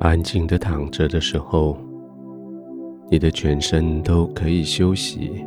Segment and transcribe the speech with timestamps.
[0.00, 1.76] 安静的躺着的时候，
[3.10, 5.44] 你的全身都可以休息，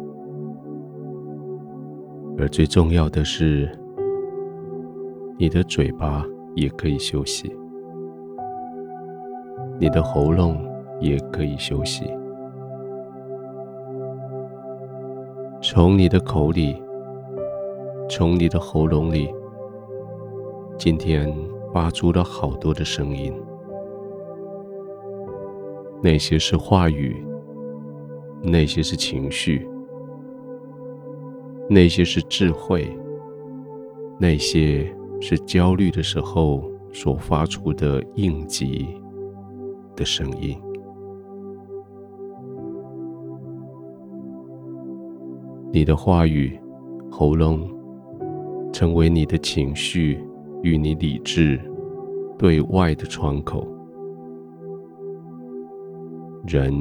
[2.38, 3.68] 而最重要的是，
[5.40, 7.52] 你的嘴巴也可以休息，
[9.80, 10.64] 你的喉咙
[11.00, 12.06] 也可以休息。
[15.64, 16.80] 从你的口里，
[18.08, 19.34] 从你的喉咙里，
[20.78, 21.36] 今天
[21.74, 23.34] 发出了好多的声音。
[26.04, 27.26] 那些是话语，
[28.42, 29.66] 那些是情绪，
[31.70, 32.86] 那些是智慧，
[34.20, 38.86] 那些是焦虑的时候所发出的应急
[39.96, 40.60] 的声音。
[45.72, 46.60] 你的话语，
[47.10, 47.62] 喉咙，
[48.74, 50.20] 成为你的情绪
[50.64, 51.58] 与你理智
[52.38, 53.66] 对外的窗口。
[56.46, 56.74] 人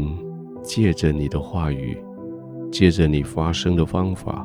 [0.63, 1.97] 借着你的话语，
[2.73, 4.45] 借着你发声的方法，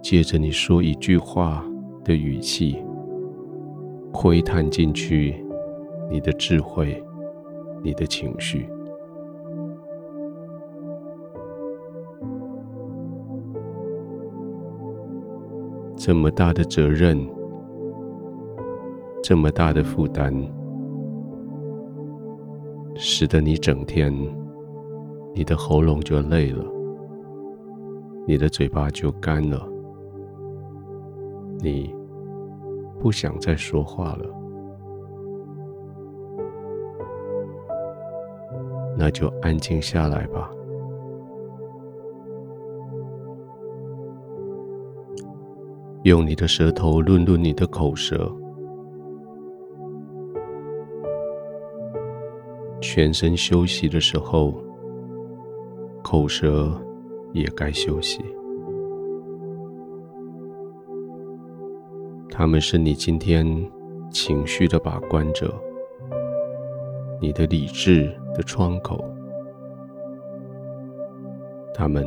[0.00, 1.64] 借着你说一句话
[2.04, 2.76] 的语气，
[4.12, 5.44] 窥探进去
[6.08, 7.02] 你的智慧，
[7.82, 8.68] 你的情绪。
[15.96, 17.18] 这么大的责任，
[19.24, 20.57] 这么大的负担。
[23.00, 24.12] 使得你整天，
[25.32, 26.64] 你的喉咙就累了，
[28.26, 29.64] 你的嘴巴就干了，
[31.60, 31.94] 你
[32.98, 34.26] 不想再说话了，
[38.96, 40.50] 那就安静下来吧，
[46.02, 48.28] 用你的舌头润润你的口舌。
[52.98, 54.52] 全身休息的时候，
[56.02, 56.68] 口舌
[57.32, 58.24] 也该休息。
[62.28, 63.46] 他们是你今天
[64.10, 65.54] 情绪的把关者，
[67.20, 69.04] 你的理智的窗口。
[71.72, 72.04] 他们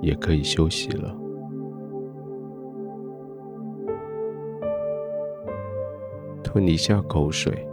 [0.00, 1.14] 也可以休息了。
[6.42, 7.68] 吞一下口水。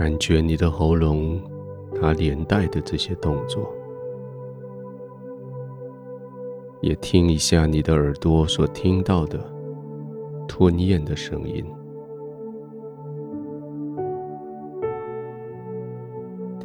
[0.00, 1.38] 感觉你的喉咙，
[1.94, 3.70] 它连带的这些动作，
[6.80, 9.38] 也听一下你的耳朵所听到的
[10.48, 11.62] 吞咽的声音。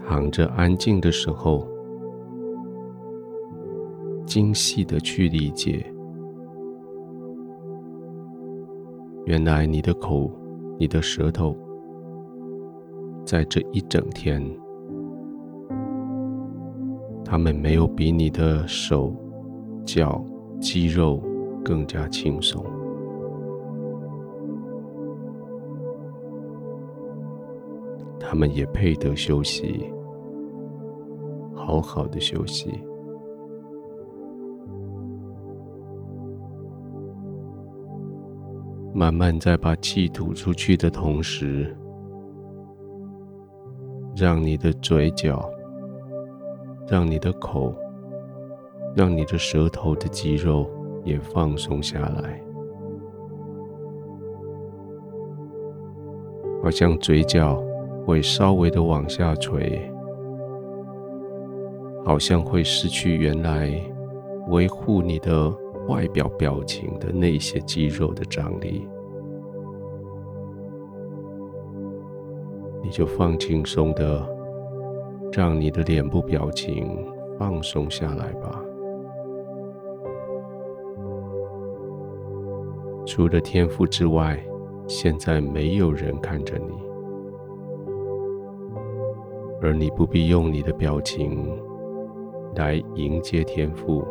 [0.07, 1.67] 躺着安静的时候，
[4.25, 5.85] 精细的去理解，
[9.25, 10.31] 原来你的口，
[10.79, 11.53] 你的舌头。
[13.25, 14.39] 在这一整天，
[17.25, 19.11] 他们没有比你的手、
[19.83, 20.23] 脚、
[20.61, 21.19] 肌肉
[21.63, 22.63] 更加轻松。
[28.19, 29.91] 他们也配得休息，
[31.55, 32.79] 好好的休息。
[38.93, 41.75] 慢慢在把气吐出去的同时。
[44.15, 45.51] 让你的嘴角，
[46.87, 47.75] 让你的口，
[48.95, 50.69] 让你的舌头的肌肉
[51.03, 52.41] 也放松下来，
[56.63, 57.61] 好像嘴角
[58.05, 59.91] 会稍微的往下垂，
[62.05, 63.69] 好像会失去原来
[64.47, 65.53] 维护你的
[65.89, 68.87] 外表表情的那些肌肉的张力。
[72.85, 74.23] 你就放轻松的，
[75.31, 77.03] 让你的脸部表情
[77.35, 78.63] 放松下来吧。
[83.03, 84.39] 除了天父之外，
[84.85, 86.75] 现在没有人看着你，
[89.63, 91.59] 而你不必用你的表情
[92.55, 94.05] 来迎接天父，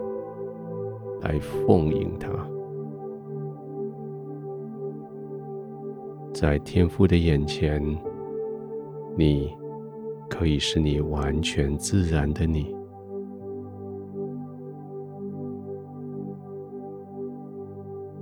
[1.21, 2.29] 来奉迎他。
[6.33, 7.81] 在天父的眼前。
[9.17, 9.55] 你
[10.29, 12.75] 可以是你完全自然的你，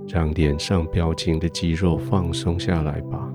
[0.07, 3.33] 让脸上表情的肌肉放松下来吧，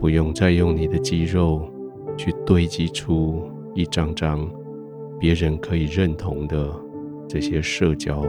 [0.00, 1.62] 不用再用你的肌肉
[2.16, 4.50] 去堆积出一张张
[5.20, 6.68] 别人可以认同的
[7.28, 8.24] 这些社交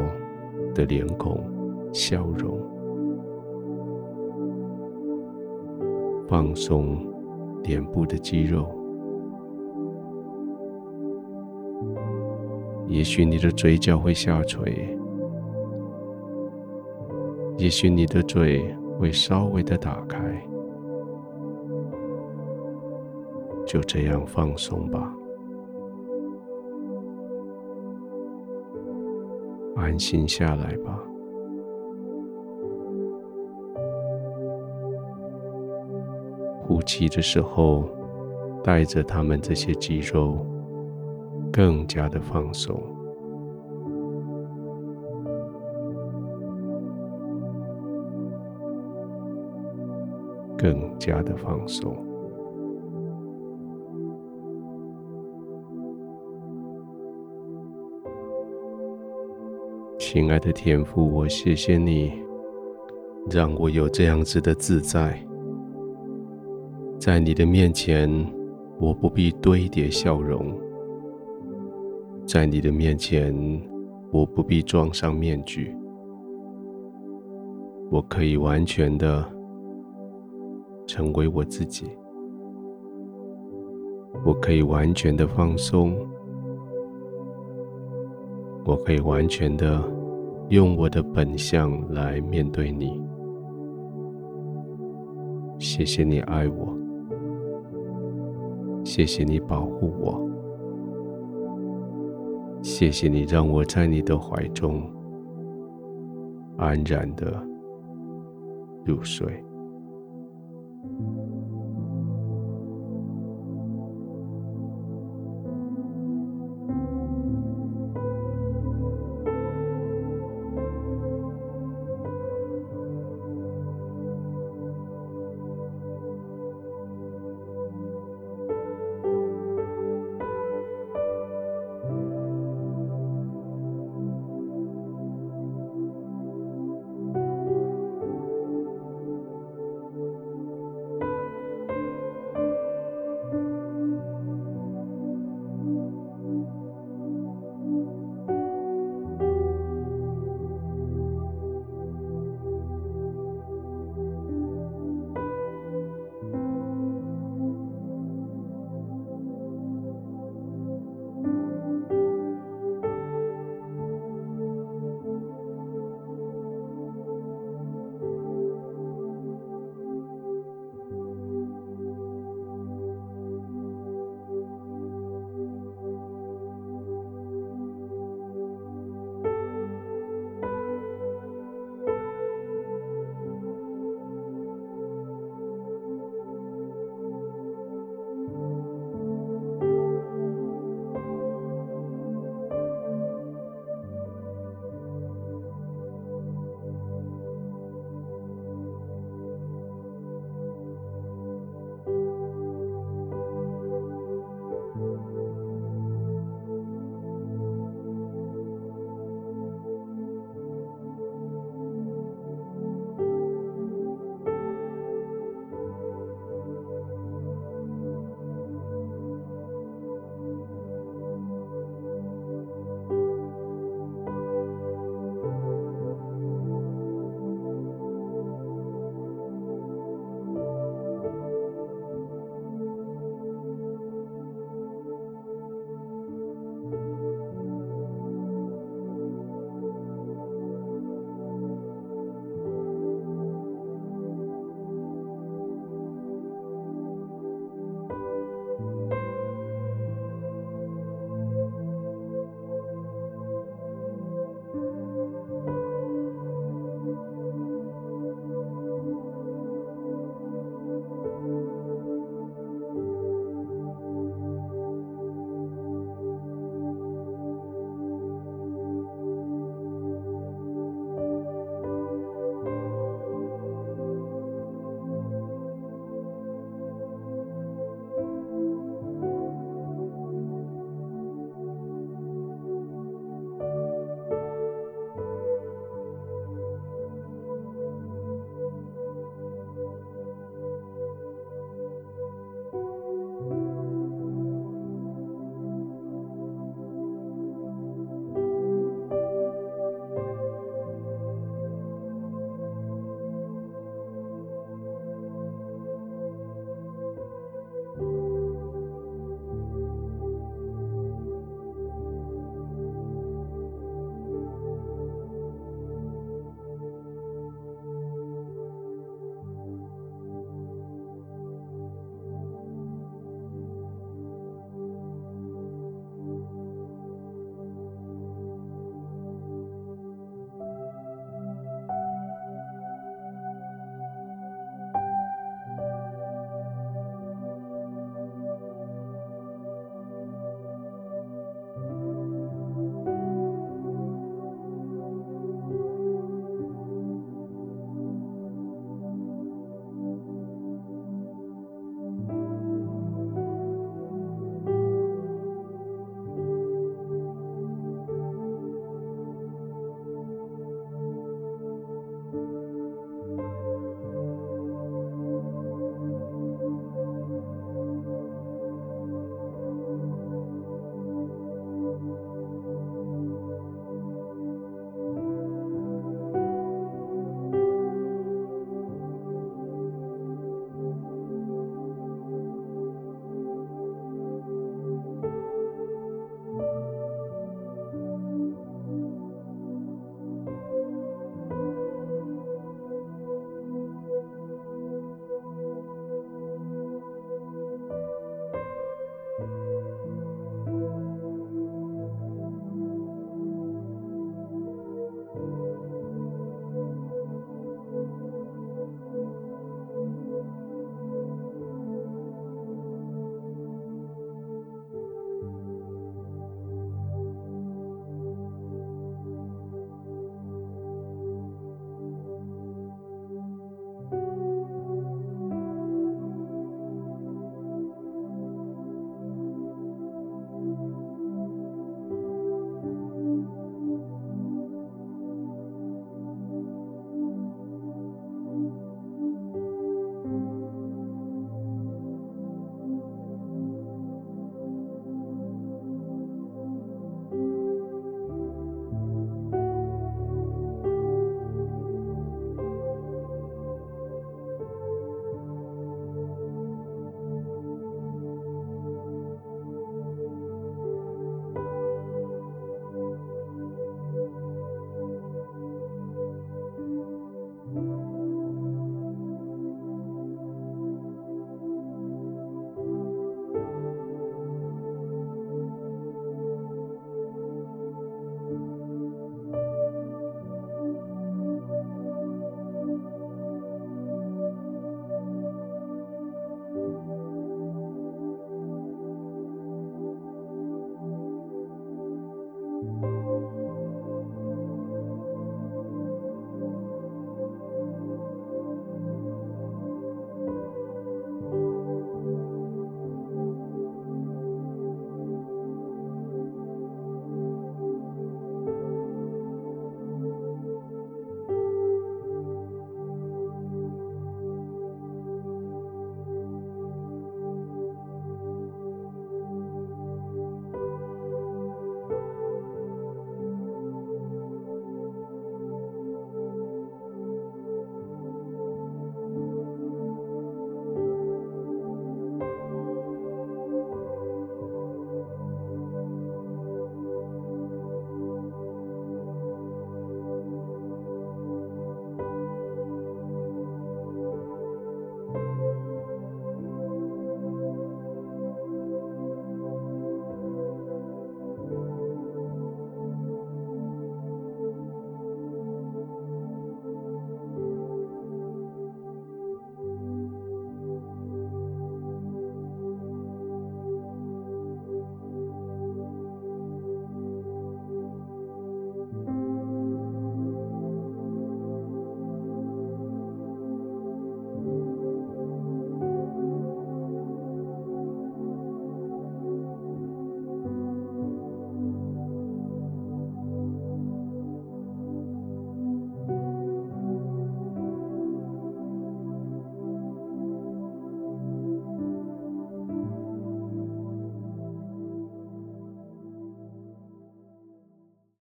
[0.75, 1.43] 的脸孔
[1.91, 2.59] 笑容，
[6.29, 6.95] 放松
[7.63, 8.69] 脸部的肌肉。
[12.87, 14.95] 也许你的嘴角会下垂，
[17.57, 18.63] 也许你的嘴
[18.99, 20.19] 会稍微的打开，
[23.65, 25.11] 就这样放松吧。
[29.77, 31.08] 安心下来吧。
[36.69, 37.89] 呼气的时候，
[38.63, 40.45] 带着他们这些肌肉
[41.51, 42.79] 更加的放松，
[50.55, 51.97] 更加的放松。
[59.97, 62.13] 亲爱的天父，我谢谢你，
[63.27, 65.19] 让我有这样子的自在，
[66.99, 68.09] 在你的面前，
[68.77, 70.53] 我不必堆叠笑容；
[72.25, 73.33] 在你的面前，
[74.11, 75.73] 我不必装上面具，
[77.89, 79.25] 我可以完全的
[80.85, 81.89] 成为我自己，
[84.25, 85.97] 我可以完全的放松，
[88.65, 89.81] 我可以完全的。
[90.49, 92.99] 用我的本相来面对你，
[95.59, 96.75] 谢谢你爱我，
[98.83, 100.27] 谢谢你保护我，
[102.61, 104.81] 谢谢你让我在你的怀中
[106.57, 107.41] 安然的
[108.85, 109.43] 入睡。